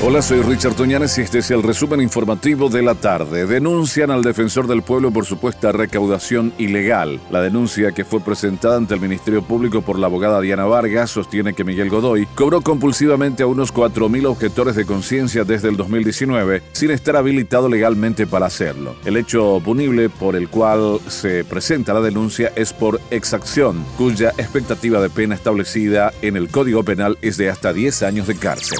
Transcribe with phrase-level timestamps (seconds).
[0.00, 3.46] Hola, soy Richard Toñanes y este es el resumen informativo de la tarde.
[3.46, 7.20] Denuncian al defensor del pueblo por supuesta recaudación ilegal.
[7.32, 11.52] La denuncia que fue presentada ante el Ministerio Público por la abogada Diana Vargas sostiene
[11.52, 16.92] que Miguel Godoy cobró compulsivamente a unos 4.000 objetores de conciencia desde el 2019 sin
[16.92, 18.94] estar habilitado legalmente para hacerlo.
[19.04, 25.00] El hecho punible por el cual se presenta la denuncia es por exacción, cuya expectativa
[25.00, 28.78] de pena establecida en el Código Penal es de hasta 10 años de cárcel.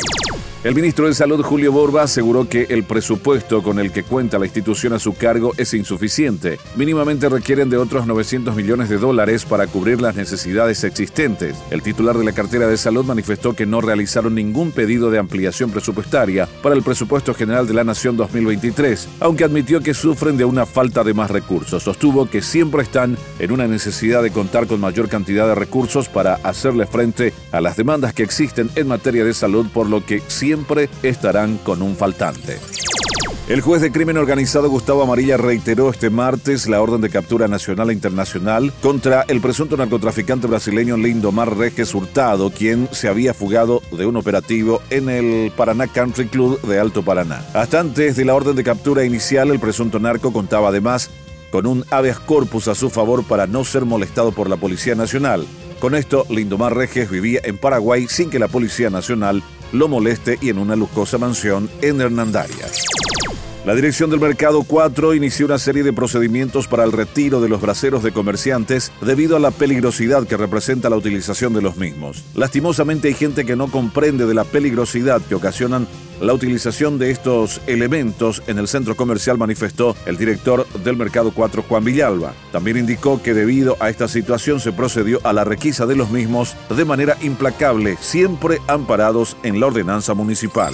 [0.64, 4.46] El ministro de Salud, Julio Borba, aseguró que el presupuesto con el que cuenta la
[4.46, 6.58] institución a su cargo es insuficiente.
[6.74, 11.56] Mínimamente requieren de otros 900 millones de dólares para cubrir las necesidades existentes.
[11.70, 15.70] El titular de la cartera de salud manifestó que no realizaron ningún pedido de ampliación
[15.70, 20.66] presupuestaria para el presupuesto general de la Nación 2023, aunque admitió que sufren de una
[20.66, 21.84] falta de más recursos.
[21.84, 26.34] Sostuvo que siempre están en una necesidad de contar con mayor cantidad de recursos para
[26.42, 30.47] hacerle frente a las demandas que existen en materia de salud, por lo que siempre
[31.02, 32.58] estarán con un faltante.
[33.48, 37.90] El juez de crimen organizado Gustavo Amarilla reiteró este martes la orden de captura nacional
[37.90, 44.06] e internacional contra el presunto narcotraficante brasileño Lindomar Reges Hurtado, quien se había fugado de
[44.06, 47.44] un operativo en el Paraná Country Club de Alto Paraná.
[47.54, 51.10] Hasta antes de la orden de captura inicial, el presunto narco contaba además
[51.50, 55.46] con un habeas corpus a su favor para no ser molestado por la Policía Nacional.
[55.80, 60.50] Con esto, Lindomar Reges vivía en Paraguay sin que la Policía Nacional lo moleste y
[60.50, 62.84] en una lujosa mansión en Hernandarias.
[63.68, 67.60] La Dirección del Mercado 4 inició una serie de procedimientos para el retiro de los
[67.60, 72.24] braceros de comerciantes debido a la peligrosidad que representa la utilización de los mismos.
[72.34, 75.86] Lastimosamente hay gente que no comprende de la peligrosidad que ocasionan
[76.18, 81.62] la utilización de estos elementos en el centro comercial, manifestó el director del Mercado 4,
[81.68, 82.32] Juan Villalba.
[82.50, 86.56] También indicó que debido a esta situación se procedió a la requisa de los mismos
[86.74, 90.72] de manera implacable, siempre amparados en la ordenanza municipal.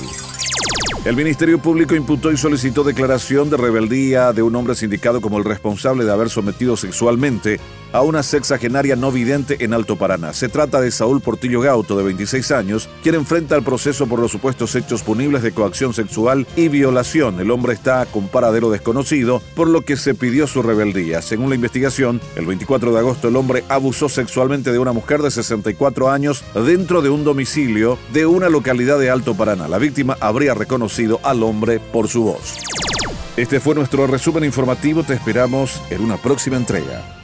[1.05, 5.45] El Ministerio Público imputó y solicitó declaración de rebeldía de un hombre sindicado como el
[5.45, 7.61] responsable de haber sometido sexualmente
[7.95, 10.33] a una sexagenaria no vidente en Alto Paraná.
[10.33, 14.33] Se trata de Saúl Portillo Gauto, de 26 años, quien enfrenta el proceso por los
[14.33, 17.39] supuestos hechos punibles de coacción sexual y violación.
[17.39, 21.23] El hombre está con paradero desconocido, por lo que se pidió su rebeldía.
[21.23, 25.31] Según la investigación, el 24 de agosto el hombre abusó sexualmente de una mujer de
[25.31, 29.69] 64 años dentro de un domicilio de una localidad de Alto Paraná.
[29.69, 32.59] La víctima habría reconocido al hombre por su voz.
[33.37, 35.05] Este fue nuestro resumen informativo.
[35.05, 37.24] Te esperamos en una próxima entrega.